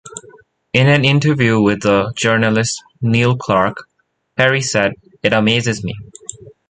[0.73, 3.87] In an interview with the journalist Neil Clark,
[4.35, 5.93] Perry said: It amazes me.